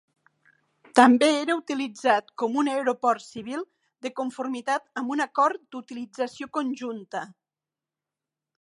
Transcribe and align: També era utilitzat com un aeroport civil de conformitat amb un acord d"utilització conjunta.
També 0.99 1.27
era 1.41 1.55
utilitzat 1.59 2.31
com 2.43 2.57
un 2.61 2.71
aeroport 2.71 3.23
civil 3.25 3.61
de 4.07 4.13
conformitat 4.21 4.89
amb 5.03 5.15
un 5.17 5.23
acord 5.29 5.63
d"utilització 5.63 6.49
conjunta. 6.59 7.23